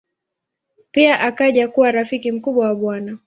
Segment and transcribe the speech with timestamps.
[0.91, 3.11] Pia akaja kuwa rafiki mkubwa wa Bw.